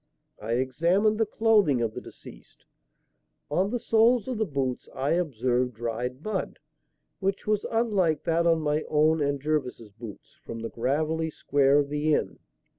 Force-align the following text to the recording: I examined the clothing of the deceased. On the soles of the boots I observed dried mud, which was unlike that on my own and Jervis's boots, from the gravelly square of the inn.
I 0.39 0.53
examined 0.53 1.19
the 1.19 1.27
clothing 1.27 1.79
of 1.79 1.93
the 1.93 2.01
deceased. 2.01 2.65
On 3.51 3.69
the 3.69 3.77
soles 3.77 4.27
of 4.27 4.39
the 4.39 4.47
boots 4.47 4.89
I 4.95 5.11
observed 5.11 5.75
dried 5.75 6.23
mud, 6.23 6.57
which 7.19 7.45
was 7.45 7.67
unlike 7.69 8.23
that 8.23 8.47
on 8.47 8.61
my 8.61 8.81
own 8.89 9.21
and 9.21 9.39
Jervis's 9.39 9.91
boots, 9.91 10.39
from 10.43 10.61
the 10.61 10.71
gravelly 10.71 11.29
square 11.29 11.77
of 11.77 11.89
the 11.89 12.15
inn. 12.15 12.39